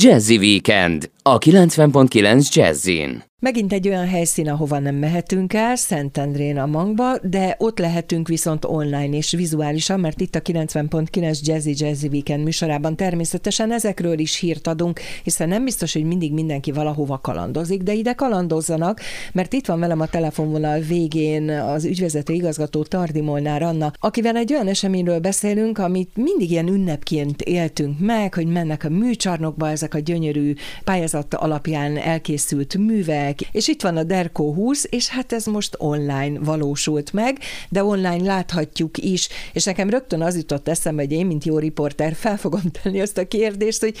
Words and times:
Jazzy 0.00 0.38
Weekend 0.38 1.08
a 1.24 1.38
90.9 1.38 2.50
Jazzin. 2.50 3.29
Megint 3.42 3.72
egy 3.72 3.88
olyan 3.88 4.08
helyszín, 4.08 4.48
ahova 4.48 4.78
nem 4.78 4.94
mehetünk 4.94 5.52
el, 5.52 5.76
Szentendrén 5.76 6.58
a 6.58 6.66
Mangba, 6.66 7.18
de 7.22 7.54
ott 7.58 7.78
lehetünk 7.78 8.28
viszont 8.28 8.64
online 8.64 9.16
és 9.16 9.30
vizuálisan, 9.32 10.00
mert 10.00 10.20
itt 10.20 10.34
a 10.34 10.40
90.9 10.40 11.40
Jazzy 11.42 11.74
Jazzy 11.76 12.08
Weekend 12.08 12.44
műsorában 12.44 12.96
természetesen 12.96 13.72
ezekről 13.72 14.18
is 14.18 14.36
hírt 14.36 14.66
adunk, 14.66 15.00
hiszen 15.22 15.48
nem 15.48 15.64
biztos, 15.64 15.92
hogy 15.92 16.04
mindig 16.04 16.32
mindenki 16.32 16.72
valahova 16.72 17.18
kalandozik, 17.18 17.82
de 17.82 17.92
ide 17.92 18.12
kalandozzanak, 18.12 19.00
mert 19.32 19.52
itt 19.52 19.66
van 19.66 19.80
velem 19.80 20.00
a 20.00 20.06
telefonvonal 20.06 20.78
végén 20.78 21.50
az 21.50 21.84
ügyvezető 21.84 22.32
igazgató 22.32 22.82
Tardi 22.82 23.20
Molnár 23.20 23.62
Anna, 23.62 23.92
akivel 23.98 24.36
egy 24.36 24.52
olyan 24.52 24.68
eseményről 24.68 25.18
beszélünk, 25.18 25.78
amit 25.78 26.10
mindig 26.14 26.50
ilyen 26.50 26.68
ünnepként 26.68 27.42
éltünk 27.42 27.98
meg, 27.98 28.34
hogy 28.34 28.46
mennek 28.46 28.84
a 28.84 28.88
műcsarnokba 28.88 29.68
ezek 29.68 29.94
a 29.94 29.98
gyönyörű 29.98 30.54
pályázat 30.84 31.34
alapján 31.34 31.96
elkészült 31.96 32.78
művek, 32.78 33.28
meg. 33.30 33.48
És 33.52 33.68
itt 33.68 33.82
van 33.82 33.96
a 33.96 34.02
Derko 34.02 34.52
20, 34.52 34.86
és 34.90 35.08
hát 35.08 35.32
ez 35.32 35.44
most 35.44 35.74
online 35.78 36.38
valósult 36.38 37.12
meg, 37.12 37.38
de 37.68 37.84
online 37.84 38.24
láthatjuk 38.24 38.98
is. 38.98 39.28
És 39.52 39.64
nekem 39.64 39.90
rögtön 39.90 40.22
az 40.22 40.36
jutott 40.36 40.68
eszembe, 40.68 41.02
hogy 41.02 41.12
én, 41.12 41.26
mint 41.26 41.44
jó 41.44 41.58
riporter, 41.58 42.14
fel 42.14 42.36
fogom 42.36 42.62
tenni 42.82 43.00
azt 43.00 43.18
a 43.18 43.28
kérdést, 43.28 43.80
hogy 43.80 43.96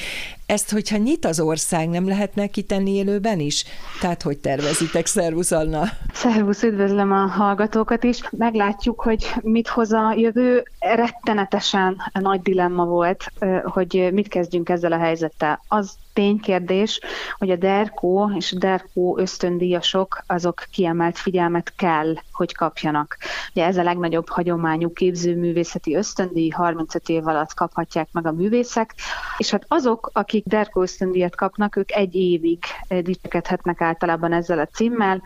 ezt, 0.50 0.70
hogyha 0.70 0.96
nyit 0.96 1.24
az 1.24 1.40
ország, 1.40 1.88
nem 1.88 2.06
lehetne 2.06 2.46
kitenni 2.46 2.94
élőben 2.94 3.38
is? 3.40 3.64
Tehát, 4.00 4.22
hogy 4.22 4.38
tervezitek? 4.38 5.06
Szervusz, 5.06 5.50
Anna! 5.50 5.82
Szervusz, 6.12 6.62
üdvözlöm 6.62 7.12
a 7.12 7.26
hallgatókat 7.26 8.04
is. 8.04 8.20
Meglátjuk, 8.30 9.00
hogy 9.00 9.34
mit 9.40 9.68
hoz 9.68 9.92
a 9.92 10.14
jövő. 10.16 10.64
Rettenetesen 10.78 11.96
nagy 12.12 12.40
dilemma 12.40 12.84
volt, 12.84 13.32
hogy 13.64 14.08
mit 14.12 14.28
kezdjünk 14.28 14.68
ezzel 14.68 14.92
a 14.92 14.98
helyzettel. 14.98 15.62
Az 15.68 15.96
ténykérdés, 16.12 17.00
hogy 17.38 17.50
a 17.50 17.56
DERKO 17.56 18.30
és 18.36 18.52
a 18.52 18.58
DERKO 18.58 19.18
ösztöndíjasok 19.18 20.22
azok 20.26 20.66
kiemelt 20.70 21.18
figyelmet 21.18 21.72
kell, 21.76 22.14
hogy 22.32 22.54
kapjanak. 22.54 23.16
Ugye 23.50 23.64
ez 23.64 23.76
a 23.76 23.82
legnagyobb 23.82 24.28
hagyományú 24.28 24.92
képzőművészeti 24.92 25.94
ösztöndíj, 25.94 26.48
35 26.48 27.08
év 27.08 27.26
alatt 27.26 27.54
kaphatják 27.54 28.08
meg 28.12 28.26
a 28.26 28.32
művészek, 28.32 28.94
és 29.38 29.50
hát 29.50 29.64
azok, 29.68 30.10
akik 30.12 30.39
DERKO 30.46 30.82
ösztöndíjat 30.82 31.36
kapnak, 31.36 31.76
ők 31.76 31.92
egy 31.92 32.14
évig 32.14 32.58
dicsekedhetnek 32.88 33.80
általában 33.80 34.32
ezzel 34.32 34.58
a 34.58 34.66
címmel, 34.66 35.22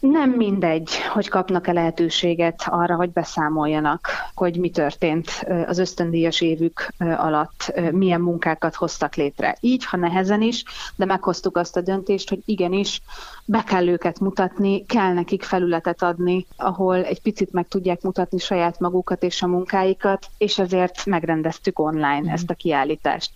nem 0.00 0.30
mindegy, 0.30 0.96
hogy 0.96 1.28
kapnak-e 1.28 1.72
lehetőséget 1.72 2.62
arra, 2.66 2.94
hogy 2.94 3.10
beszámoljanak, 3.10 4.08
hogy 4.34 4.58
mi 4.58 4.70
történt 4.70 5.46
az 5.66 5.78
ösztöndíjas 5.78 6.40
évük 6.40 6.92
alatt, 6.98 7.72
milyen 7.90 8.20
munkákat 8.20 8.74
hoztak 8.74 9.14
létre. 9.14 9.56
Így, 9.60 9.84
ha 9.84 9.96
nehezen 9.96 10.42
is, 10.42 10.64
de 10.96 11.04
meghoztuk 11.04 11.56
azt 11.56 11.76
a 11.76 11.80
döntést, 11.80 12.28
hogy 12.28 12.42
igenis 12.44 13.02
be 13.46 13.62
kell 13.62 13.88
őket 13.88 14.20
mutatni, 14.20 14.86
kell 14.86 15.12
nekik 15.12 15.42
felületet 15.42 16.02
adni, 16.02 16.46
ahol 16.56 17.04
egy 17.04 17.22
picit 17.22 17.52
meg 17.52 17.68
tudják 17.68 18.02
mutatni 18.02 18.38
saját 18.38 18.80
magukat 18.80 19.22
és 19.22 19.42
a 19.42 19.46
munkáikat, 19.46 20.26
és 20.38 20.58
ezért 20.58 21.06
megrendeztük 21.06 21.78
online 21.78 22.20
mm. 22.20 22.28
ezt 22.28 22.50
a 22.50 22.54
kiállítást. 22.54 23.30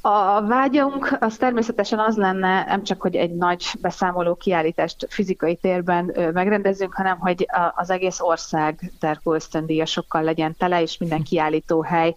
A 0.00 0.46
vágyunk 0.46 1.16
az 1.20 1.36
természetesen 1.36 1.98
az 1.98 2.16
lenne, 2.16 2.64
nem 2.64 2.82
csak, 2.82 3.00
hogy 3.00 3.16
egy 3.16 3.34
nagy 3.34 3.64
beszámoló 3.80 4.34
kiállítást 4.34 5.06
fizikai 5.10 5.56
térben 5.56 6.12
megrendezünk, 6.32 6.94
hanem 6.94 7.18
hogy 7.18 7.46
az 7.74 7.90
egész 7.90 8.20
ország 8.20 8.92
Derko 9.00 9.34
ösztöndíjasokkal 9.34 10.22
legyen 10.22 10.56
tele, 10.58 10.82
és 10.82 10.98
minden 10.98 11.22
kiállító 11.22 11.82
hely 11.82 12.14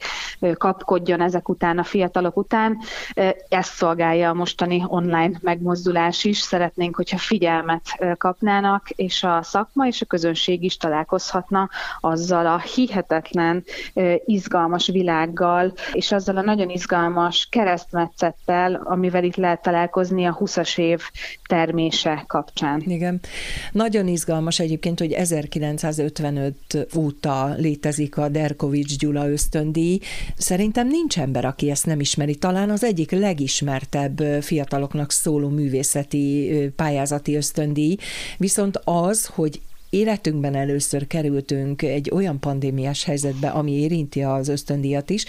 kapkodjon 0.58 1.22
ezek 1.22 1.50
után, 1.50 1.78
a 1.78 1.84
fiatalok 1.84 2.38
után. 2.38 2.78
Ezt 3.50 3.74
szolgálja 3.74 4.30
a 4.30 4.34
mostani 4.34 4.84
online 4.88 5.38
megmozdulás 5.42 6.24
is. 6.24 6.38
Szeretnénk, 6.38 6.96
hogyha 6.96 7.18
figyelmet 7.34 7.82
kapnának, 8.18 8.90
és 8.90 9.24
a 9.24 9.40
szakma 9.44 9.88
és 9.88 10.02
a 10.02 10.06
közönség 10.06 10.64
is 10.64 10.78
találkozhatna 10.78 11.70
azzal 12.00 12.46
a 12.46 12.60
hihetetlen, 12.76 13.64
izgalmas 14.26 14.88
világgal, 14.88 15.74
és 15.92 16.12
azzal 16.12 16.38
a 16.38 16.42
nagyon 16.42 16.70
izgalmas 16.70 17.48
keresztmetszettel, 17.52 18.82
amivel 18.84 19.24
itt 19.24 19.36
lehet 19.36 19.62
találkozni 19.62 20.26
a 20.26 20.38
20-as 20.40 20.78
év 20.78 21.02
termése 21.48 22.24
kapcsán. 22.28 22.84
Igen. 22.86 23.20
Nagyon 23.72 24.08
izgalmas 24.08 24.60
egyébként, 24.60 25.00
hogy 25.00 25.12
1955 25.12 26.56
óta 26.98 27.54
létezik 27.58 28.18
a 28.18 28.30
Derkovics 28.30 28.98
Gyula 28.98 29.30
ösztöndíj. 29.30 30.00
Szerintem 30.38 30.88
nincs 30.88 31.20
ember, 31.20 31.46
aki 31.46 31.70
ezt 31.70 31.86
nem 31.86 32.00
ismeri. 32.00 32.36
Talán 32.36 32.70
az 32.70 32.84
egyik 32.84 33.12
legismertebb 33.12 34.18
fiataloknak 34.42 35.12
szóló 35.12 35.50
művészeti 35.50 36.72
pályázati 37.24 37.36
ösztöndíj, 37.36 37.98
viszont 38.38 38.80
az, 38.84 39.26
hogy 39.26 39.62
életünkben 39.90 40.56
először 40.56 41.08
kerültünk 41.08 41.82
egy 41.82 42.10
olyan 42.14 42.40
pandémiás 42.40 43.04
helyzetbe, 43.04 43.50
ami 43.50 43.72
érinti 43.72 44.22
az 44.22 44.48
ösztöndíjat 44.48 45.10
is. 45.10 45.26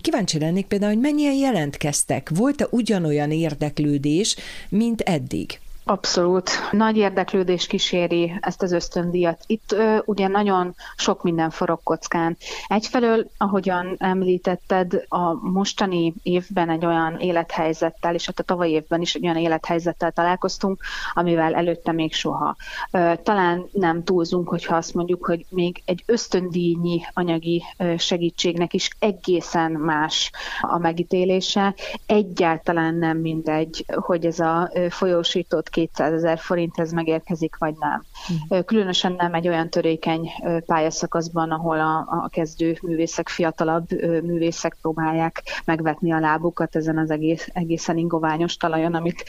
Kíváncsi 0.00 0.38
lennék 0.38 0.66
például, 0.66 0.92
hogy 0.92 1.02
mennyien 1.02 1.34
jelentkeztek? 1.34 2.30
Volt-e 2.34 2.66
ugyanolyan 2.70 3.30
érdeklődés, 3.30 4.36
mint 4.68 5.00
eddig? 5.00 5.58
Abszolút. 5.86 6.50
Nagy 6.70 6.96
érdeklődés 6.96 7.66
kíséri 7.66 8.38
ezt 8.40 8.62
az 8.62 8.72
ösztöndíjat. 8.72 9.44
Itt 9.46 9.72
ö, 9.72 9.98
ugye 10.04 10.28
nagyon 10.28 10.74
sok 10.96 11.22
minden 11.22 11.50
forog 11.50 11.80
kockán. 11.82 12.36
Egyfelől, 12.66 13.30
ahogyan 13.38 13.94
említetted, 13.98 15.04
a 15.08 15.32
mostani 15.32 16.14
évben 16.22 16.70
egy 16.70 16.86
olyan 16.86 17.18
élethelyzettel, 17.18 18.14
és 18.14 18.26
hát 18.26 18.38
a 18.38 18.42
tavalyi 18.42 18.72
évben 18.72 19.00
is 19.00 19.14
egy 19.14 19.24
olyan 19.24 19.36
élethelyzettel 19.36 20.12
találkoztunk, 20.12 20.82
amivel 21.14 21.54
előtte 21.54 21.92
még 21.92 22.14
soha. 22.14 22.56
Ö, 22.90 23.12
talán 23.22 23.66
nem 23.72 24.04
túlzunk, 24.04 24.48
hogyha 24.48 24.76
azt 24.76 24.94
mondjuk, 24.94 25.26
hogy 25.26 25.46
még 25.48 25.82
egy 25.84 26.02
ösztöndíjnyi 26.06 27.00
anyagi 27.12 27.62
segítségnek 27.96 28.72
is 28.74 28.90
egészen 28.98 29.72
más 29.72 30.30
a 30.60 30.78
megítélése. 30.78 31.74
Egyáltalán 32.06 32.94
nem 32.94 33.18
mindegy, 33.18 33.84
hogy 33.94 34.26
ez 34.26 34.38
a 34.38 34.70
folyósított 34.88 35.72
200 35.74 36.12
ezer 36.12 36.38
forint 36.38 36.78
ez 36.78 36.92
megérkezik, 36.92 37.56
vagy 37.58 37.74
nem. 37.78 38.04
Mm. 38.32 38.60
Különösen 38.60 39.12
nem 39.12 39.34
egy 39.34 39.48
olyan 39.48 39.70
törékeny 39.70 40.30
pályaszakaszban, 40.66 41.50
ahol 41.50 41.80
a, 41.80 41.98
a 41.98 42.28
kezdő 42.28 42.78
művészek, 42.82 43.28
fiatalabb 43.28 43.90
művészek 44.22 44.76
próbálják 44.80 45.42
megvetni 45.64 46.12
a 46.12 46.20
lábukat 46.20 46.76
ezen 46.76 46.98
az 46.98 47.10
egész, 47.10 47.48
egészen 47.52 47.96
ingoványos 47.96 48.56
talajon, 48.56 48.94
amit 48.94 49.24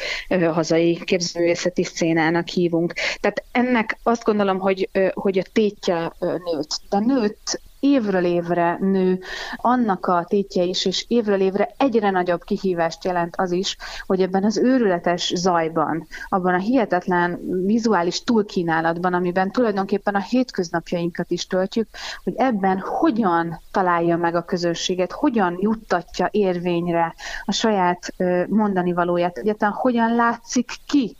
hazai 0.52 1.04
képzőművészeti 1.04 1.84
szcénának 1.84 2.48
hívunk. 2.48 2.94
Tehát 3.20 3.44
ennek 3.52 4.00
azt 4.04 4.24
gondolom, 4.24 4.60
hogy, 4.60 4.90
hogy 5.14 5.38
a 5.38 5.44
tétje 5.54 6.14
nőtt. 6.20 6.82
De 6.90 7.00
nőtt 7.00 7.62
évről 7.86 8.26
évre 8.26 8.78
nő. 8.80 9.20
Annak 9.56 10.06
a 10.06 10.26
tétje 10.28 10.64
is, 10.64 10.86
és 10.86 11.06
évről 11.08 11.40
évre 11.42 11.74
egyre 11.78 12.10
nagyobb 12.10 12.44
kihívást 12.44 13.04
jelent 13.04 13.36
az 13.38 13.52
is, 13.52 13.78
hogy 14.06 14.22
ebben 14.22 14.44
az 14.44 14.58
őrületes 14.58 15.34
zajban, 15.36 16.08
abban 16.30 16.54
a 16.54 16.58
hihetetlen 16.58 17.40
vizuális 17.66 18.24
túlkínálatban, 18.24 19.14
amiben 19.14 19.52
tulajdonképpen 19.52 20.16
a 20.16 20.20
hétköznapjainkat 20.22 21.32
is 21.32 21.48
töltjük, 21.48 21.88
hogy 22.24 22.34
ebben 22.38 22.80
hogyan 22.80 23.62
találja 23.72 24.18
meg 24.18 24.36
a 24.36 24.46
közösséget, 24.46 25.12
hogyan 25.12 25.58
juttatja 25.60 26.28
érvényre 26.32 27.14
a 27.46 27.52
saját 27.52 28.14
mondani 28.48 28.94
valóját, 28.94 29.38
egyáltalán 29.38 29.74
hogyan 29.74 30.16
látszik 30.16 30.72
ki 30.88 31.16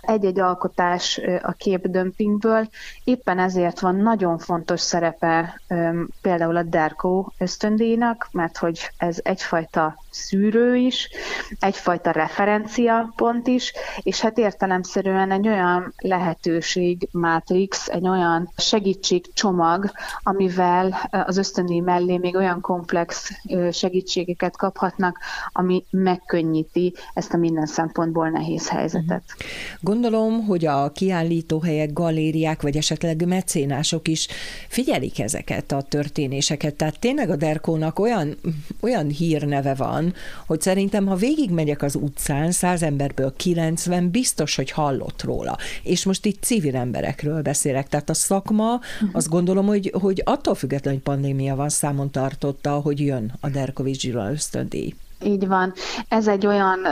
egy-egy 0.00 0.40
alkotás 0.40 1.20
a 1.42 1.52
képdömpingből. 1.52 2.68
Éppen 3.04 3.38
ezért 3.38 3.80
van 3.80 3.96
nagyon 3.96 4.38
fontos 4.38 4.80
szerepe 4.80 5.60
például 6.22 6.56
a 6.56 6.62
Derko 6.62 7.26
ösztöndíjnak, 7.38 8.28
mert 8.32 8.56
hogy 8.56 8.90
ez 8.96 9.18
egyfajta 9.22 9.96
szűrő 10.10 10.76
is, 10.76 11.08
egyfajta 11.58 12.10
referenciapont 12.10 13.46
is, 13.46 13.72
és 14.02 14.20
hát 14.20 14.38
értelemszerűen 14.38 15.30
egy 15.30 15.48
olyan 15.48 15.94
lehetőség, 15.98 17.08
mátrix, 17.12 17.88
egy 17.88 18.08
olyan 18.08 18.52
segítségcsomag, 18.56 19.90
amivel 20.22 21.08
az 21.10 21.36
ösztöndíj 21.36 21.80
mellé 21.80 22.16
még 22.16 22.36
olyan 22.36 22.60
komplex 22.60 23.30
segítségeket 23.72 24.56
kaphatnak, 24.56 25.18
ami 25.52 25.84
megkönnyíti 25.90 26.94
ezt 27.14 27.32
a 27.32 27.36
minden 27.36 27.66
szempontból 27.66 28.28
nehéz 28.28 28.68
helyzetet. 28.68 29.22
Mhm. 29.26 29.48
Gondolom, 29.80 30.46
hogy 30.46 30.66
a 30.66 30.92
kiállítóhelyek, 30.92 31.92
galériák, 31.92 32.62
vagy 32.62 32.76
esetleg 32.76 33.26
mecénások 33.26 34.08
is 34.08 34.28
figyelik 34.68 35.20
ezeket 35.20 35.72
a 35.72 35.82
történéseket. 35.82 36.74
Tehát 36.74 36.98
tényleg 36.98 37.30
a 37.30 37.36
Derkónak 37.36 37.98
olyan, 37.98 38.36
olyan 38.80 39.06
hírneve 39.08 39.74
van, 39.74 39.99
hogy 40.46 40.60
szerintem, 40.60 41.06
ha 41.06 41.14
végigmegyek 41.14 41.82
az 41.82 41.94
utcán, 41.94 42.50
száz 42.50 42.82
emberből 42.82 43.32
90 43.36 44.10
biztos, 44.10 44.54
hogy 44.56 44.70
hallott 44.70 45.22
róla. 45.22 45.56
És 45.82 46.04
most 46.04 46.26
itt 46.26 46.42
civil 46.42 46.76
emberekről 46.76 47.42
beszélek. 47.42 47.88
Tehát 47.88 48.10
a 48.10 48.14
szakma, 48.14 48.74
uh-huh. 48.74 49.10
azt 49.12 49.28
gondolom, 49.28 49.66
hogy, 49.66 49.92
hogy 50.00 50.22
attól 50.24 50.54
függetlenül, 50.54 51.00
hogy 51.04 51.14
pandémia 51.14 51.56
van, 51.56 51.68
számon 51.68 52.10
tartotta, 52.10 52.70
hogy 52.70 53.00
jön 53.00 53.32
a 53.40 53.48
Derkovics 53.48 54.02
Gyula 54.02 54.30
ösztöndíj. 54.30 54.94
Így 55.22 55.46
van. 55.46 55.72
Ez 56.08 56.28
egy 56.28 56.46
olyan 56.46 56.86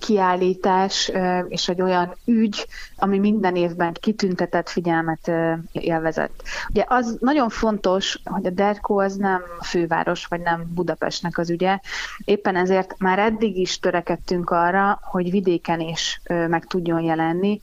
kiállítás 0.00 1.12
és 1.48 1.68
egy 1.68 1.82
olyan 1.82 2.16
ügy, 2.24 2.66
ami 2.96 3.18
minden 3.18 3.56
évben 3.56 3.92
kitüntetett 3.92 4.68
figyelmet 4.68 5.30
élvezett. 5.72 6.42
Ugye 6.70 6.84
az 6.88 7.16
nagyon 7.20 7.48
fontos, 7.48 8.20
hogy 8.24 8.46
a 8.46 8.50
Derko 8.50 9.00
az 9.00 9.16
nem 9.16 9.42
főváros, 9.62 10.26
vagy 10.26 10.40
nem 10.40 10.64
Budapestnek 10.74 11.38
az 11.38 11.50
ügye. 11.50 11.78
Éppen 12.24 12.56
ezért 12.56 12.94
már 12.98 13.18
eddig 13.18 13.56
is 13.56 13.78
törekedtünk 13.78 14.50
arra, 14.50 15.00
hogy 15.02 15.30
vidéken 15.30 15.80
is 15.80 16.20
meg 16.48 16.64
tudjon 16.64 17.00
jelenni. 17.00 17.60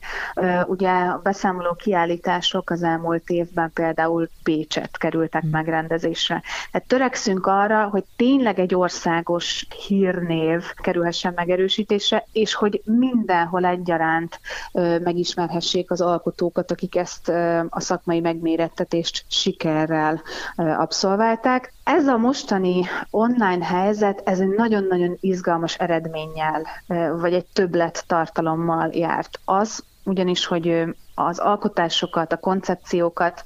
Ugye 0.66 0.90
a 0.90 1.20
beszámoló 1.22 1.74
kiállítások 1.74 2.70
az 2.70 2.82
elmúlt 2.82 3.30
évben 3.30 3.70
például 3.74 4.28
Pécset 4.42 4.96
kerültek 4.98 5.42
hmm. 5.42 5.50
megrendezésre. 5.50 6.42
Tehát 6.70 6.88
törekszünk 6.88 7.46
arra, 7.46 7.84
hogy 7.84 8.04
tényleg 8.16 8.58
egy 8.58 8.74
országos 8.74 9.66
hírnév 9.96 10.64
kerülhessen 10.74 11.32
megerősítésre, 11.36 12.26
és 12.32 12.54
hogy 12.54 12.82
mindenhol 12.84 13.64
egyaránt 13.64 14.40
megismerhessék 15.02 15.90
az 15.90 16.00
alkotókat, 16.00 16.70
akik 16.70 16.96
ezt 16.96 17.28
a 17.68 17.80
szakmai 17.80 18.20
megmérettetést 18.20 19.24
sikerrel 19.28 20.22
abszolválták. 20.56 21.72
Ez 21.84 22.06
a 22.06 22.16
mostani 22.16 22.84
online 23.10 23.64
helyzet, 23.64 24.22
ez 24.24 24.40
egy 24.40 24.54
nagyon-nagyon 24.56 25.16
izgalmas 25.20 25.74
eredménnyel, 25.74 26.66
vagy 27.20 27.32
egy 27.32 27.46
többlet 27.52 28.04
tartalommal 28.06 28.90
járt. 28.92 29.40
Az 29.44 29.84
ugyanis, 30.04 30.46
hogy 30.46 30.84
az 31.14 31.38
alkotásokat, 31.38 32.32
a 32.32 32.36
koncepciókat 32.36 33.42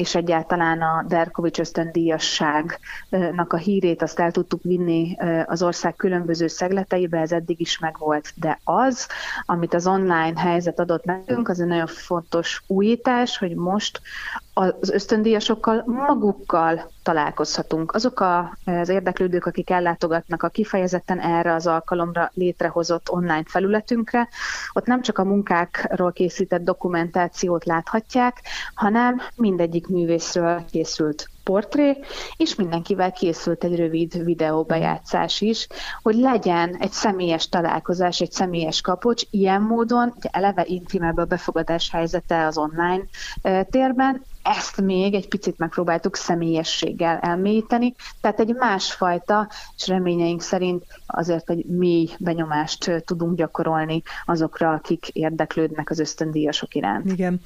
és 0.00 0.14
egyáltalán 0.14 0.82
a 0.82 1.04
Derkovics 1.08 1.58
ösztöndíjasságnak 1.58 3.52
a 3.52 3.56
hírét 3.56 4.02
azt 4.02 4.20
el 4.20 4.30
tudtuk 4.30 4.62
vinni 4.62 5.16
az 5.46 5.62
ország 5.62 5.96
különböző 5.96 6.46
szegleteibe, 6.46 7.18
ez 7.18 7.32
eddig 7.32 7.60
is 7.60 7.78
megvolt. 7.78 8.32
De 8.34 8.60
az, 8.64 9.08
amit 9.46 9.74
az 9.74 9.86
online 9.86 10.40
helyzet 10.40 10.78
adott 10.78 11.04
nekünk, 11.04 11.48
az 11.48 11.60
egy 11.60 11.66
nagyon 11.66 11.86
fontos 11.86 12.62
újítás, 12.66 13.38
hogy 13.38 13.54
most 13.54 14.00
az 14.54 14.90
ösztöndíjasokkal 14.90 15.82
magukkal 15.86 16.90
találkozhatunk. 17.02 17.92
Azok 17.94 18.20
a, 18.20 18.56
az 18.64 18.88
érdeklődők, 18.88 19.46
akik 19.46 19.70
ellátogatnak 19.70 20.42
a 20.42 20.48
kifejezetten 20.48 21.20
erre 21.20 21.54
az 21.54 21.66
alkalomra 21.66 22.30
létrehozott 22.34 23.10
online 23.10 23.44
felületünkre, 23.46 24.28
ott 24.72 24.86
nem 24.86 25.02
csak 25.02 25.18
a 25.18 25.24
munkákról 25.24 26.12
készített 26.12 26.64
dokumentációt 26.64 27.64
láthatják, 27.64 28.40
hanem 28.74 29.20
mindegyik 29.36 29.86
művészről 29.86 30.64
készült 30.70 31.30
portré, 31.44 31.98
és 32.36 32.54
mindenkivel 32.54 33.12
készült 33.12 33.64
egy 33.64 33.76
rövid 33.76 34.24
videóbejátszás 34.24 35.40
is, 35.40 35.66
hogy 36.02 36.14
legyen 36.14 36.76
egy 36.76 36.92
személyes 36.92 37.48
találkozás, 37.48 38.20
egy 38.20 38.32
személyes 38.32 38.80
kapocs, 38.80 39.22
ilyen 39.30 39.62
módon, 39.62 40.14
ugye 40.16 40.28
eleve 40.32 40.64
intimebb 40.66 41.16
a 41.16 41.24
befogadás 41.24 41.90
helyzete 41.90 42.46
az 42.46 42.58
online 42.58 43.02
térben, 43.70 44.22
ezt 44.42 44.80
még 44.80 45.14
egy 45.14 45.28
picit 45.28 45.58
megpróbáltuk 45.58 46.16
személyességgel 46.16 47.18
elmélyíteni, 47.18 47.94
tehát 48.20 48.40
egy 48.40 48.54
másfajta, 48.54 49.48
és 49.76 49.86
reményeink 49.86 50.42
szerint 50.42 50.84
azért 51.06 51.50
egy 51.50 51.64
mély 51.64 52.08
benyomást 52.18 53.02
tudunk 53.04 53.36
gyakorolni 53.36 54.02
azokra, 54.26 54.72
akik 54.72 55.08
érdeklődnek 55.08 55.90
az 55.90 55.98
ösztöndíjasok 55.98 56.74
iránt. 56.74 57.12
Igen. 57.12 57.40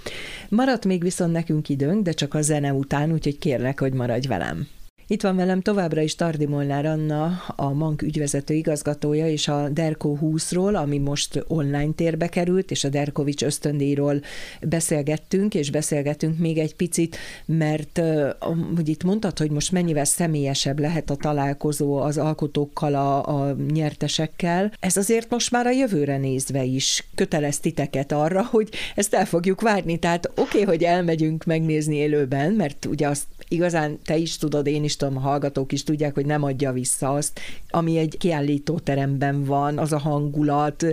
Maradt 0.48 0.84
még 0.84 1.02
viszont 1.02 1.32
nekünk 1.32 1.68
időnk, 1.68 2.02
de 2.02 2.12
csak 2.12 2.34
a 2.34 2.42
zene 2.42 2.72
után, 2.72 3.12
úgyhogy 3.12 3.38
kérlek, 3.38 3.80
hogy 3.84 3.92
maradj 3.92 4.26
velem. 4.26 4.68
Itt 5.06 5.22
van 5.22 5.36
velem 5.36 5.60
továbbra 5.60 6.00
is 6.00 6.14
Tardi 6.14 6.46
Molnár 6.46 6.86
Anna, 6.86 7.42
a 7.56 7.72
Mank 7.72 8.02
ügyvezető 8.02 8.54
igazgatója, 8.54 9.28
és 9.28 9.48
a 9.48 9.68
Derko 9.68 10.16
20-ról, 10.20 10.74
ami 10.74 10.98
most 10.98 11.44
online 11.46 11.92
térbe 11.96 12.28
került, 12.28 12.70
és 12.70 12.84
a 12.84 12.88
Derkovics 12.88 13.42
ösztöndíjról 13.42 14.20
beszélgettünk, 14.60 15.54
és 15.54 15.70
beszélgetünk 15.70 16.38
még 16.38 16.58
egy 16.58 16.74
picit, 16.74 17.16
mert 17.44 18.00
hogy 18.76 18.88
itt 18.88 19.04
mondtad, 19.04 19.38
hogy 19.38 19.50
most 19.50 19.72
mennyivel 19.72 20.04
személyesebb 20.04 20.78
lehet 20.78 21.10
a 21.10 21.16
találkozó 21.16 21.96
az 21.96 22.18
alkotókkal, 22.18 22.94
a, 22.94 23.46
a 23.48 23.56
nyertesekkel. 23.72 24.72
Ez 24.80 24.96
azért 24.96 25.30
most 25.30 25.50
már 25.50 25.66
a 25.66 25.70
jövőre 25.70 26.16
nézve 26.16 26.62
is 26.62 27.04
kötelez 27.14 27.58
titeket 27.58 28.12
arra, 28.12 28.44
hogy 28.44 28.68
ezt 28.94 29.14
el 29.14 29.26
fogjuk 29.26 29.60
várni. 29.60 29.98
Tehát 29.98 30.26
oké, 30.26 30.42
okay, 30.42 30.62
hogy 30.62 30.82
elmegyünk 30.82 31.44
megnézni 31.44 31.96
élőben, 31.96 32.52
mert 32.52 32.84
ugye 32.84 33.08
azt 33.08 33.24
igazán 33.54 33.98
te 34.04 34.16
is 34.16 34.36
tudod, 34.36 34.66
én 34.66 34.84
is 34.84 34.96
tudom, 34.96 35.16
a 35.16 35.20
hallgatók 35.20 35.72
is 35.72 35.82
tudják, 35.82 36.14
hogy 36.14 36.26
nem 36.26 36.42
adja 36.42 36.72
vissza 36.72 37.12
azt, 37.12 37.40
ami 37.70 37.98
egy 37.98 38.16
kiállítóteremben 38.18 39.44
van, 39.44 39.78
az 39.78 39.92
a 39.92 39.98
hangulat, 39.98 40.84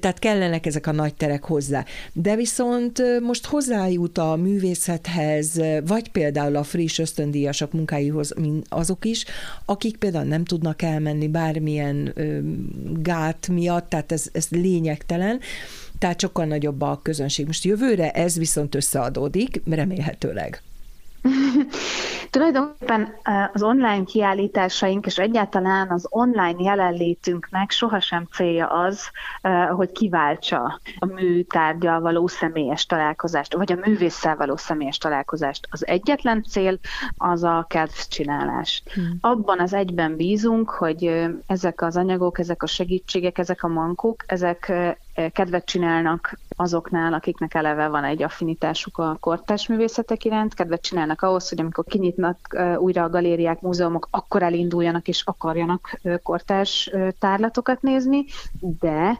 tehát 0.00 0.18
kellenek 0.18 0.66
ezek 0.66 0.86
a 0.86 0.92
nagy 0.92 1.14
terek 1.14 1.44
hozzá. 1.44 1.84
De 2.12 2.36
viszont 2.36 3.02
most 3.20 3.46
hozzájut 3.46 4.18
a 4.18 4.36
művészethez, 4.36 5.60
vagy 5.86 6.10
például 6.10 6.56
a 6.56 6.62
friss 6.62 6.98
ösztöndíjasok 6.98 7.72
munkáihoz 7.72 8.34
azok 8.68 9.04
is, 9.04 9.24
akik 9.64 9.96
például 9.96 10.24
nem 10.24 10.44
tudnak 10.44 10.82
elmenni 10.82 11.28
bármilyen 11.28 12.14
gát 13.02 13.48
miatt, 13.48 13.88
tehát 13.88 14.12
ez, 14.12 14.28
ez 14.32 14.46
lényegtelen, 14.50 15.40
tehát 15.98 16.20
sokkal 16.20 16.44
nagyobb 16.44 16.80
a 16.80 17.00
közönség. 17.02 17.46
Most 17.46 17.64
jövőre 17.64 18.10
ez 18.10 18.38
viszont 18.38 18.74
összeadódik, 18.74 19.62
remélhetőleg. 19.70 20.62
Tulajdonképpen 22.30 23.14
az 23.52 23.62
online 23.62 24.04
kiállításaink 24.04 25.06
és 25.06 25.18
egyáltalán 25.18 25.90
az 25.90 26.06
online 26.10 26.62
jelenlétünknek 26.62 27.70
sohasem 27.70 28.28
célja 28.32 28.66
az, 28.66 29.10
hogy 29.76 29.92
kiváltsa 29.92 30.80
a 30.98 31.06
műtárgyal 31.06 32.00
való 32.00 32.26
személyes 32.26 32.86
találkozást, 32.86 33.54
vagy 33.54 33.72
a 33.72 33.78
művésszel 33.84 34.36
való 34.36 34.56
személyes 34.56 34.98
találkozást. 34.98 35.68
Az 35.70 35.86
egyetlen 35.86 36.42
cél 36.42 36.78
az 37.16 37.44
a 37.44 37.66
kedvcsinálás. 37.68 38.82
Hmm. 38.94 39.18
Abban 39.20 39.60
az 39.60 39.72
egyben 39.72 40.16
bízunk, 40.16 40.70
hogy 40.70 41.26
ezek 41.46 41.82
az 41.82 41.96
anyagok, 41.96 42.38
ezek 42.38 42.62
a 42.62 42.66
segítségek, 42.66 43.38
ezek 43.38 43.62
a 43.62 43.68
mankók, 43.68 44.24
ezek 44.26 44.72
kedvet 45.32 45.64
csinálnak 45.64 46.38
azoknál, 46.56 47.12
akiknek 47.12 47.54
eleve 47.54 47.88
van 47.88 48.04
egy 48.04 48.22
affinitásuk 48.22 48.98
a 48.98 49.16
kortárs 49.20 49.66
művészetek 49.66 50.24
iránt, 50.24 50.54
kedvet 50.54 50.82
csinálnak 50.82 51.22
ahhoz, 51.22 51.48
hogy 51.48 51.60
amikor 51.60 51.84
kinyitnak 51.84 52.38
újra 52.78 53.02
a 53.02 53.08
galériák, 53.08 53.60
múzeumok, 53.60 54.08
akkor 54.10 54.42
elinduljanak 54.42 55.08
és 55.08 55.22
akarjanak 55.24 56.00
kortárs 56.22 56.90
tárlatokat 57.18 57.82
nézni, 57.82 58.24
de 58.60 59.18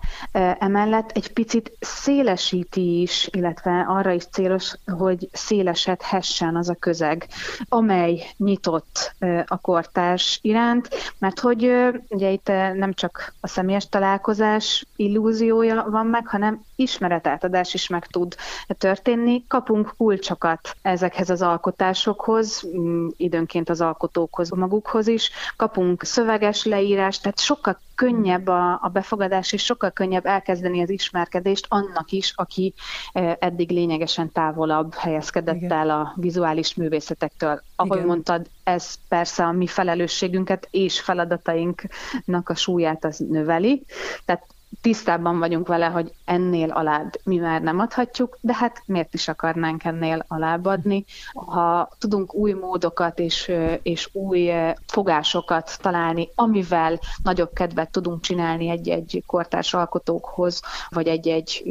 emellett 0.58 1.10
egy 1.10 1.32
picit 1.32 1.72
szélesíti 1.80 3.00
is, 3.00 3.28
illetve 3.32 3.84
arra 3.88 4.12
is 4.12 4.24
célos, 4.24 4.74
hogy 4.86 5.28
szélesedhessen 5.32 6.56
az 6.56 6.68
a 6.68 6.74
közeg, 6.74 7.26
amely 7.68 8.22
nyitott 8.36 9.14
a 9.46 9.58
kortárs 9.60 10.38
iránt, 10.42 10.88
mert 11.18 11.40
hogy 11.40 11.72
ugye 12.08 12.30
itt 12.30 12.46
nem 12.74 12.92
csak 12.92 13.34
a 13.40 13.46
személyes 13.46 13.88
találkozás 13.88 14.86
illúziója 14.96 15.86
van 15.90 16.06
meg, 16.06 16.26
hanem 16.26 16.62
ismeretátadás 16.76 17.74
is 17.74 17.88
meg 17.88 18.06
tud 18.06 18.36
történni. 18.66 19.44
Kapunk 19.48 19.94
kulcsokat 19.96 20.76
ezekhez 20.82 21.30
az 21.30 21.42
alkotásokhoz, 21.42 22.68
mm, 22.76 23.08
időnként 23.16 23.68
az 23.68 23.80
alkotókhoz 23.80 24.50
magukhoz 24.50 25.06
is, 25.06 25.30
kapunk 25.56 26.04
szöveges 26.04 26.64
leírást, 26.64 27.22
tehát 27.22 27.38
sokkal 27.38 27.78
könnyebb 27.98 28.46
a, 28.46 28.78
a 28.82 28.88
befogadás, 28.92 29.52
és 29.52 29.64
sokkal 29.64 29.90
könnyebb 29.90 30.26
elkezdeni 30.26 30.82
az 30.82 30.90
ismerkedést 30.90 31.66
annak 31.68 32.10
is, 32.10 32.32
aki 32.36 32.74
e, 33.12 33.36
eddig 33.40 33.70
lényegesen 33.70 34.32
távolabb 34.32 34.94
helyezkedett 34.94 35.56
Igen. 35.56 35.72
el 35.72 35.90
a 35.90 36.12
vizuális 36.16 36.74
művészetektől. 36.74 37.62
Ahogy 37.76 37.96
Igen. 37.96 38.06
mondtad, 38.08 38.46
ez 38.64 38.94
persze 39.08 39.44
a 39.44 39.52
mi 39.52 39.66
felelősségünket 39.66 40.68
és 40.70 41.00
feladatainknak 41.00 42.48
a 42.48 42.54
súlyát 42.54 43.04
az 43.04 43.18
növeli. 43.18 43.84
Tehát 44.24 44.46
tisztában 44.80 45.38
vagyunk 45.38 45.66
vele, 45.66 45.86
hogy 45.86 46.12
ennél 46.24 46.70
alább 46.70 47.12
mi 47.24 47.36
már 47.36 47.62
nem 47.62 47.78
adhatjuk, 47.78 48.38
de 48.40 48.54
hát 48.54 48.82
miért 48.86 49.14
is 49.14 49.28
akarnánk 49.28 49.84
ennél 49.84 50.24
alább 50.28 50.64
adni? 50.64 51.04
Ha 51.32 51.88
tudunk 51.98 52.34
új 52.34 52.52
módokat 52.52 53.18
és, 53.18 53.52
és 53.82 54.08
új 54.12 54.50
fogásokat 54.86 55.78
találni, 55.80 56.28
amivel 56.34 57.00
nagyobb 57.22 57.52
kedvet 57.52 57.90
tudunk 57.90 58.20
csinálni 58.20 58.68
egy-egy 58.68 59.22
kortárs 59.26 59.74
alkotókhoz, 59.74 60.60
vagy 60.88 61.06
egy-egy 61.06 61.62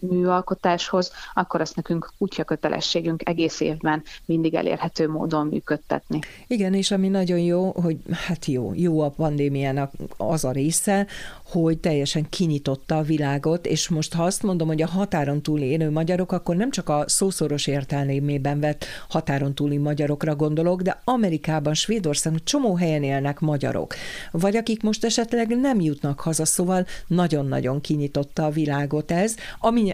műalkotáshoz, 0.00 1.12
akkor 1.34 1.60
azt 1.60 1.76
nekünk 1.76 2.12
kutya 2.18 2.44
kötelességünk 2.44 3.28
egész 3.28 3.60
évben 3.60 4.02
mindig 4.24 4.54
elérhető 4.54 5.08
módon 5.08 5.46
működtetni. 5.46 6.18
Igen, 6.46 6.74
és 6.74 6.90
ami 6.90 7.08
nagyon 7.08 7.38
jó, 7.38 7.70
hogy 7.70 7.96
hát 8.26 8.44
jó, 8.44 8.72
jó 8.74 9.00
a 9.00 9.08
pandémiának 9.08 9.92
az 10.16 10.44
a 10.44 10.50
része, 10.50 11.06
hogy 11.50 11.78
teljesen 11.78 12.28
ki 12.28 12.43
kinyitotta 12.44 12.96
a 12.96 13.02
világot, 13.02 13.66
és 13.66 13.88
most 13.88 14.14
ha 14.14 14.24
azt 14.24 14.42
mondom, 14.42 14.68
hogy 14.68 14.82
a 14.82 14.86
határon 14.86 15.42
túl 15.42 15.60
élő 15.60 15.90
magyarok, 15.90 16.32
akkor 16.32 16.56
nem 16.56 16.70
csak 16.70 16.88
a 16.88 17.04
szószoros 17.06 17.66
értelmében 17.66 18.60
vett 18.60 18.84
határon 19.08 19.54
túli 19.54 19.76
magyarokra 19.76 20.36
gondolok, 20.36 20.82
de 20.82 21.00
Amerikában, 21.04 21.74
Svédországban 21.74 22.42
csomó 22.44 22.76
helyen 22.76 23.02
élnek 23.02 23.40
magyarok, 23.40 23.94
vagy 24.30 24.56
akik 24.56 24.82
most 24.82 25.04
esetleg 25.04 25.60
nem 25.60 25.80
jutnak 25.80 26.20
haza, 26.20 26.44
szóval 26.44 26.86
nagyon-nagyon 27.06 27.80
kinyitotta 27.80 28.44
a 28.44 28.50
világot 28.50 29.10
ez, 29.10 29.34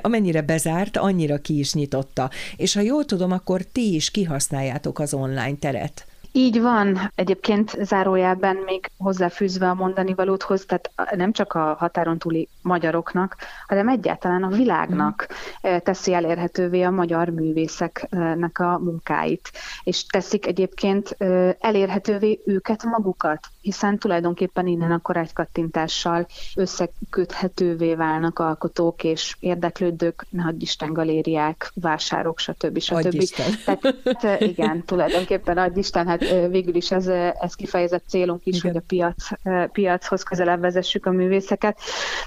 amennyire 0.01 0.43
bezárt, 0.43 0.97
annyira 0.97 1.39
ki 1.39 1.59
is 1.59 1.75
nyitotta. 1.75 2.31
És 2.57 2.75
ha 2.75 2.81
jól 2.81 3.05
tudom, 3.05 3.33
akkor 3.33 3.63
ti 3.63 3.95
is 3.95 4.11
kihasználjátok 4.11 4.99
az 4.99 5.15
online 5.15 5.57
teret. 5.59 6.10
Így 6.33 6.61
van, 6.61 7.11
egyébként 7.15 7.77
zárójelben 7.81 8.57
még 8.57 8.91
hozzáfűzve 8.99 9.69
a 9.69 9.75
mondani 9.75 10.15
valóthoz, 10.15 10.65
tehát 10.65 10.91
nem 11.17 11.33
csak 11.33 11.53
a 11.53 11.77
határon 11.79 12.19
túli 12.19 12.49
magyaroknak, 12.63 13.37
hanem 13.67 13.89
egyáltalán 13.89 14.43
a 14.43 14.49
világnak 14.49 15.27
mm. 15.69 15.77
teszi 15.77 16.13
elérhetővé 16.13 16.83
a 16.83 16.91
magyar 16.91 17.29
művészeknek 17.29 18.59
a 18.59 18.79
munkáit, 18.79 19.51
és 19.85 20.07
teszik 20.07 20.47
egyébként 20.47 21.17
elérhetővé 21.61 22.41
őket 22.47 22.85
magukat, 22.85 23.47
hiszen 23.61 23.99
tulajdonképpen 23.99 24.67
innen 24.67 24.93
akkor 24.93 25.17
egy 25.17 25.33
kattintással 25.33 26.27
összeköthetővé 26.55 27.95
válnak 27.95 28.39
alkotók 28.39 29.05
és 29.05 29.37
érdeklődők, 29.41 30.27
ne 30.31 30.45
Isten 30.59 30.93
galériák, 30.93 31.73
vásárok, 31.75 32.39
stb. 32.39 32.79
stb. 32.79 33.25
Tehát, 33.65 34.41
igen, 34.41 34.85
tulajdonképpen 34.85 35.59
adj 35.59 35.79
Isten, 35.79 36.07
hát 36.07 36.49
végül 36.49 36.75
is 36.75 36.91
ez, 36.91 37.07
ez 37.41 37.55
kifejezett 37.55 38.05
célunk 38.07 38.47
is, 38.47 38.57
Igen. 38.57 38.73
hogy 38.73 38.81
a 38.81 38.85
piac, 38.87 39.29
piachoz 39.73 40.23
közelebb 40.23 40.61
vezessük 40.61 41.07
a 41.07 41.11
művészeket. 41.11 41.79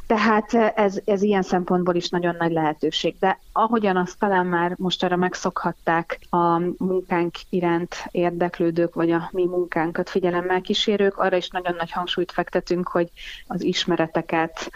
Tehát 0.08 0.54
ez, 0.76 1.00
ez 1.06 1.22
ilyen 1.22 1.42
szempontból 1.42 1.96
is 1.96 2.10
nagyon 2.10 2.36
nagy 2.40 2.52
lehetőség. 2.52 3.16
De 3.20 3.40
ahogyan 3.52 3.98
azt 3.98 4.20
talán 4.20 4.46
már 4.46 4.74
most 4.78 5.04
arra 5.04 5.16
megszokhatták 5.16 6.20
a 6.30 6.60
munkánk 6.78 7.36
iránt 7.50 7.96
érdeklődők, 8.12 8.94
vagy 8.94 9.12
a 9.12 9.30
mi 9.32 9.46
munkánkat 9.46 10.10
figyelemmel 10.10 10.62
kísérők, 10.62 11.18
arra 11.24 11.38
is 11.38 11.50
nagyon 11.50 11.76
nagy 11.76 11.92
hangsúlyt 11.92 12.32
fektetünk, 12.32 12.88
hogy 12.88 13.08
az 13.48 13.62
ismereteket 13.62 14.72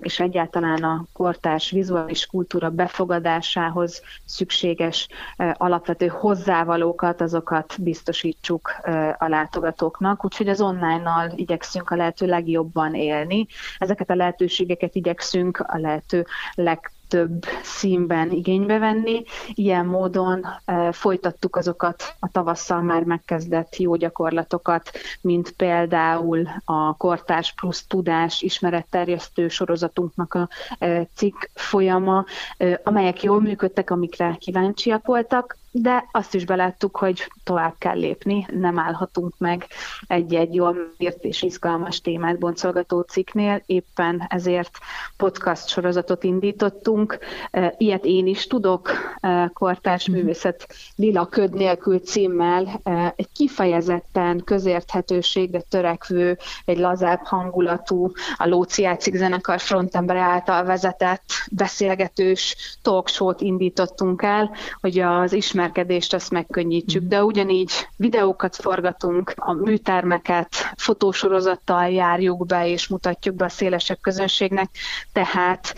és 0.00 0.20
egyáltalán 0.20 0.82
a 0.82 1.04
kortárs 1.12 1.70
vizuális 1.70 2.26
kultúra 2.26 2.70
befogadásához 2.70 4.02
szükséges 4.24 5.08
alapvető 5.52 6.06
hozzávalókat, 6.06 7.20
azokat 7.20 7.82
biztosítsuk 7.82 8.64
adunk 8.64 9.22
a 9.22 9.28
látogatóknak, 9.28 10.24
úgyhogy 10.24 10.48
az 10.48 10.60
online-nal 10.60 11.32
igyekszünk 11.34 11.90
a 11.90 11.96
lehető 11.96 12.26
legjobban 12.26 12.94
élni. 12.94 13.46
Ezeket 13.78 14.10
a 14.10 14.14
lehetőségeket 14.14 14.94
igyekszünk 14.94 15.58
a 15.58 15.78
lehető 15.78 16.26
leg 16.54 16.92
több 17.08 17.44
színben 17.62 18.30
igénybe 18.30 18.78
venni. 18.78 19.22
Ilyen 19.54 19.86
módon 19.86 20.46
e, 20.64 20.92
folytattuk 20.92 21.56
azokat 21.56 22.14
a 22.18 22.30
tavasszal 22.30 22.82
már 22.82 23.02
megkezdett 23.04 23.76
jó 23.76 23.94
gyakorlatokat, 23.96 24.90
mint 25.20 25.50
például 25.50 26.48
a 26.64 26.96
Kortás 26.96 27.54
plusz 27.54 27.86
tudás 27.86 28.42
ismeretterjesztő 28.42 29.48
sorozatunknak 29.48 30.34
a 30.34 30.48
e, 30.78 31.08
cikk 31.14 31.42
folyama, 31.54 32.24
e, 32.56 32.80
amelyek 32.84 33.22
jól 33.22 33.40
működtek, 33.40 33.90
amikre 33.90 34.36
kíváncsiak 34.40 35.06
voltak, 35.06 35.56
de 35.76 36.08
azt 36.12 36.34
is 36.34 36.44
beláttuk, 36.44 36.96
hogy 36.96 37.30
tovább 37.44 37.74
kell 37.78 37.98
lépni, 37.98 38.46
nem 38.52 38.78
állhatunk 38.78 39.34
meg 39.38 39.66
egy-egy 40.06 40.54
jól 40.54 40.76
írt 40.98 41.24
és 41.24 41.42
izgalmas 41.42 42.00
témát 42.00 42.38
boncolgató 42.38 43.00
cikknél, 43.00 43.62
éppen 43.66 44.26
ezért 44.28 44.78
podcast 45.16 45.68
sorozatot 45.68 46.24
indítottunk. 46.24 47.18
Ilyet 47.76 48.04
én 48.04 48.26
is 48.26 48.46
tudok, 48.46 48.90
Kortárs 49.52 50.06
mhm. 50.06 50.16
Művészet 50.16 50.66
Lila 50.96 51.26
Köd 51.26 51.54
nélkül 51.54 51.98
címmel, 51.98 52.80
egy 53.16 53.28
kifejezetten 53.32 54.42
közérthetőségre 54.44 55.60
törekvő, 55.60 56.38
egy 56.64 56.78
lazább 56.78 57.20
hangulatú, 57.24 58.12
a 58.36 58.46
Lóci 58.46 58.82
Játszik 58.82 59.14
zenekar 59.14 59.60
frontember 59.60 60.16
által 60.16 60.64
vezetett 60.64 61.24
beszélgetős 61.50 62.56
talkshow-t 62.82 63.40
indítottunk 63.40 64.22
el, 64.22 64.50
hogy 64.80 64.98
az 64.98 65.32
ismer 65.32 65.62
ismerkedést 65.64 66.14
azt 66.14 66.30
megkönnyítsük, 66.30 67.08
de 67.08 67.24
ugyanígy 67.24 67.70
videókat 67.96 68.56
forgatunk, 68.56 69.32
a 69.36 69.52
műtermeket 69.52 70.48
fotósorozattal 70.76 71.88
járjuk 71.88 72.46
be 72.46 72.68
és 72.68 72.88
mutatjuk 72.88 73.34
be 73.34 73.44
a 73.44 73.48
szélesebb 73.48 73.98
közönségnek, 74.00 74.70
tehát 75.12 75.74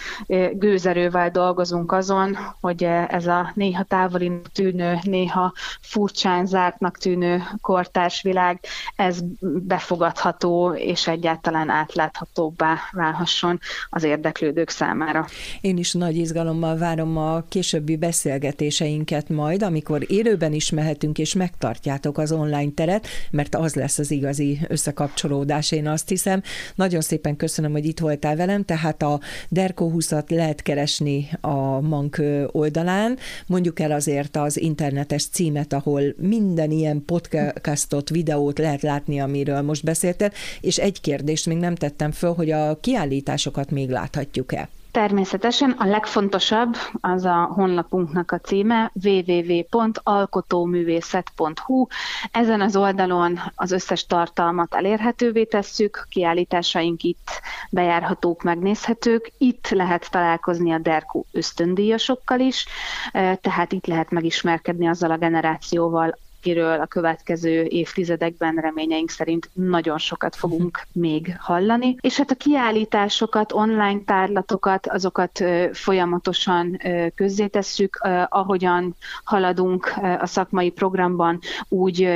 gőzerővel 0.52 1.30
dolgozunk 1.30 1.92
azon, 1.92 2.36
hogy 2.60 2.84
ez 3.08 3.26
a 3.26 3.52
néha 3.54 3.82
távoli 3.82 4.32
tűnő, 4.52 4.98
néha 5.02 5.52
furcsán 5.80 6.46
zártnak 6.46 6.98
tűnő 6.98 7.42
kortárs 7.60 8.22
világ, 8.22 8.60
ez 8.96 9.20
befogadható 9.40 10.72
és 10.74 11.06
egyáltalán 11.06 11.68
átláthatóbbá 11.68 12.78
válhasson 12.92 13.60
az 13.90 14.02
érdeklődők 14.02 14.70
számára. 14.70 15.26
Én 15.60 15.76
is 15.76 15.92
nagy 15.92 16.16
izgalommal 16.16 16.76
várom 16.76 17.16
a 17.16 17.42
későbbi 17.48 17.96
beszélgetéseinket 17.96 19.28
majd, 19.28 19.62
amikor 19.76 20.06
élőben 20.08 20.52
is 20.52 20.70
mehetünk, 20.70 21.18
és 21.18 21.34
megtartjátok 21.34 22.18
az 22.18 22.32
online 22.32 22.70
teret, 22.74 23.06
mert 23.30 23.54
az 23.54 23.74
lesz 23.74 23.98
az 23.98 24.10
igazi 24.10 24.60
összekapcsolódás, 24.68 25.72
én 25.72 25.88
azt 25.88 26.08
hiszem. 26.08 26.42
Nagyon 26.74 27.00
szépen 27.00 27.36
köszönöm, 27.36 27.72
hogy 27.72 27.86
itt 27.86 27.98
voltál 27.98 28.36
velem, 28.36 28.64
tehát 28.64 29.02
a 29.02 29.20
Derko 29.48 29.88
20 29.88 30.12
lehet 30.28 30.62
keresni 30.62 31.28
a 31.40 31.80
Mank 31.80 32.22
oldalán, 32.46 33.18
mondjuk 33.46 33.80
el 33.80 33.90
azért 33.90 34.36
az 34.36 34.60
internetes 34.60 35.26
címet, 35.26 35.72
ahol 35.72 36.02
minden 36.16 36.70
ilyen 36.70 37.02
podcastot, 37.04 38.08
videót 38.08 38.58
lehet 38.58 38.82
látni, 38.82 39.20
amiről 39.20 39.62
most 39.62 39.84
beszélted, 39.84 40.32
és 40.60 40.76
egy 40.76 41.00
kérdést 41.00 41.46
még 41.46 41.56
nem 41.56 41.74
tettem 41.74 42.12
föl, 42.12 42.32
hogy 42.34 42.50
a 42.50 42.80
kiállításokat 42.80 43.70
még 43.70 43.90
láthatjuk-e? 43.90 44.68
Természetesen 44.96 45.70
a 45.70 45.86
legfontosabb 45.86 46.76
az 47.00 47.24
a 47.24 47.50
honlapunknak 47.54 48.32
a 48.32 48.38
címe 48.38 48.92
www.alkotóművészet.hu. 49.04 51.86
Ezen 52.32 52.60
az 52.60 52.76
oldalon 52.76 53.38
az 53.54 53.72
összes 53.72 54.06
tartalmat 54.06 54.74
elérhetővé 54.74 55.44
tesszük, 55.44 56.06
kiállításaink 56.08 57.02
itt 57.02 57.30
bejárhatók, 57.70 58.42
megnézhetők. 58.42 59.32
Itt 59.38 59.68
lehet 59.68 60.10
találkozni 60.10 60.72
a 60.72 60.78
Derku 60.78 61.22
ösztöndíjasokkal 61.32 62.40
is, 62.40 62.66
eh, 63.12 63.36
tehát 63.40 63.72
itt 63.72 63.86
lehet 63.86 64.10
megismerkedni 64.10 64.88
azzal 64.88 65.10
a 65.10 65.18
generációval, 65.18 66.18
akiről 66.46 66.80
a 66.80 66.86
következő 66.86 67.62
évtizedekben 67.62 68.54
reményeink 68.54 69.10
szerint 69.10 69.50
nagyon 69.52 69.98
sokat 69.98 70.36
fogunk 70.36 70.76
uh-huh. 70.76 71.02
még 71.02 71.36
hallani. 71.38 71.96
És 72.00 72.16
hát 72.16 72.30
a 72.30 72.34
kiállításokat, 72.34 73.52
online 73.52 74.00
tárlatokat, 74.04 74.86
azokat 74.86 75.44
folyamatosan 75.72 76.78
közzétesszük, 77.14 77.98
ahogyan 78.28 78.94
haladunk 79.24 79.92
a 80.18 80.26
szakmai 80.26 80.70
programban, 80.70 81.38
úgy 81.68 82.08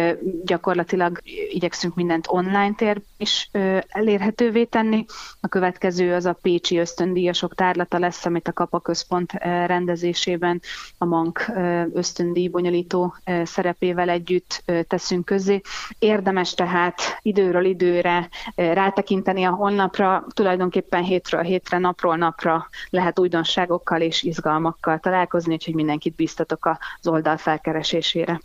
gyakorlatilag 0.45 1.21
igyekszünk 1.51 1.95
mindent 1.95 2.27
online 2.29 2.75
tér 2.77 3.01
is 3.17 3.51
elérhetővé 3.89 4.65
tenni. 4.65 5.05
A 5.41 5.49
következő 5.49 6.15
az 6.15 6.25
a 6.27 6.39
Pécsi 6.43 6.79
ösztöndíjasok 6.79 7.55
tárlata 7.55 7.99
lesz, 7.99 8.27
amit 8.27 8.49
a 8.49 8.53
Kapa 8.53 8.81
Központ 8.81 9.33
rendezésében 9.43 10.61
a 10.99 11.05
MANK 11.05 11.53
ösztöndíj 11.93 12.49
bonyolító 12.49 13.15
szerepével 13.45 14.09
együtt 14.21 14.63
teszünk 14.89 15.25
közé. 15.25 15.61
Érdemes 15.99 16.55
tehát 16.55 17.01
időről 17.23 17.65
időre 17.65 18.29
rátekinteni 18.55 19.45
a 19.45 19.51
honlapra, 19.51 20.27
tulajdonképpen 20.35 21.03
hétről 21.03 21.43
hétre, 21.43 21.79
napról 21.79 22.17
napra 22.17 22.69
lehet 22.91 23.19
újdonságokkal 23.19 24.01
és 24.01 24.23
izgalmakkal 24.23 24.99
találkozni, 24.99 25.53
úgyhogy 25.53 25.75
mindenkit 25.75 26.15
biztatok 26.15 26.79
az 27.01 27.07
oldal 27.09 27.37
felkeresésére. 27.37 28.41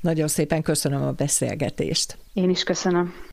Nagyon 0.00 0.28
szépen 0.28 0.62
köszönöm 0.62 1.02
a 1.02 1.12
beszélgetést. 1.12 2.18
Én 2.32 2.50
is 2.50 2.62
köszönöm. 2.62 3.30